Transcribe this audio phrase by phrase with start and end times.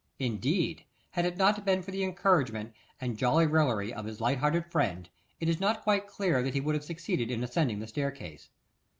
[0.17, 4.65] Indeed, had it not been for the encouragement and jolly raillery of his light hearted
[4.65, 5.07] friend,
[5.39, 8.49] it is not quite clear that he would have succeeded in ascending the staircase.